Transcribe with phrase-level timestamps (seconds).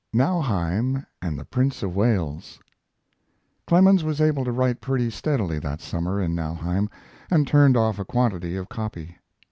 [0.13, 2.59] NAUHEIM AND THE PRINCE OF WALES
[3.67, 6.89] Clemens was able to write pretty steadily that summer in Nauheim
[7.29, 9.17] and turned off a quantity of copy.